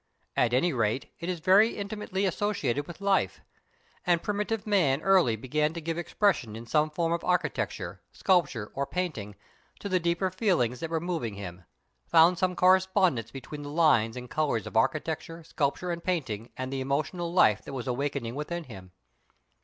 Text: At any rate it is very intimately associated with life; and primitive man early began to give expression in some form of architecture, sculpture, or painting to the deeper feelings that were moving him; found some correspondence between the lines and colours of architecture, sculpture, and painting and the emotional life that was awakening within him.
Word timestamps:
At 0.35 0.51
any 0.51 0.73
rate 0.73 1.11
it 1.19 1.29
is 1.29 1.41
very 1.41 1.77
intimately 1.77 2.25
associated 2.25 2.87
with 2.87 3.01
life; 3.01 3.39
and 4.03 4.23
primitive 4.23 4.65
man 4.65 4.99
early 5.03 5.35
began 5.35 5.75
to 5.75 5.79
give 5.79 5.95
expression 5.95 6.55
in 6.55 6.65
some 6.65 6.89
form 6.89 7.13
of 7.13 7.23
architecture, 7.23 8.01
sculpture, 8.11 8.71
or 8.73 8.87
painting 8.87 9.35
to 9.79 9.87
the 9.87 9.99
deeper 9.99 10.31
feelings 10.31 10.79
that 10.79 10.89
were 10.89 10.99
moving 10.99 11.35
him; 11.35 11.65
found 12.07 12.39
some 12.39 12.55
correspondence 12.55 13.29
between 13.29 13.61
the 13.61 13.69
lines 13.69 14.17
and 14.17 14.31
colours 14.31 14.65
of 14.65 14.75
architecture, 14.75 15.43
sculpture, 15.43 15.91
and 15.91 16.03
painting 16.03 16.49
and 16.57 16.73
the 16.73 16.81
emotional 16.81 17.31
life 17.31 17.61
that 17.61 17.73
was 17.73 17.85
awakening 17.85 18.33
within 18.33 18.63
him. 18.63 18.93